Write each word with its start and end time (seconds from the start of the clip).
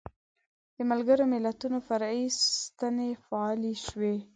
د 0.75 0.77
ملګرو 0.89 1.23
ملتونو 1.33 1.77
فرعي 1.87 2.25
ستنې 2.43 3.09
فعالې 3.25 3.73
شوې. 3.85 4.15